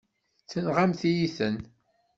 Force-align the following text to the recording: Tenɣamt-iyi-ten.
Tenɣamt-iyi-ten. 0.49 1.55